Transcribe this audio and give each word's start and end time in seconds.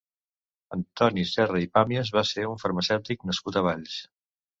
Antoni 0.77 1.25
Serra 1.31 1.61
i 1.65 1.69
Pàmies 1.77 2.11
va 2.15 2.23
ser 2.29 2.45
un 2.53 2.57
farmacèutic 2.63 3.27
nascut 3.33 3.61
a 3.63 3.65
Valls. 3.69 4.01